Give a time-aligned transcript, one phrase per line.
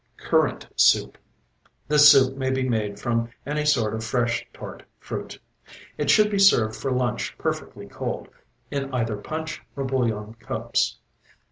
[0.17, 1.15] CURRANT SOUP
[1.87, 5.37] This soup may be made from any sort of fresh, tart fruit.
[5.95, 8.27] It should be served for lunch perfectly cold,
[8.71, 10.97] in either punch or bouillon cups.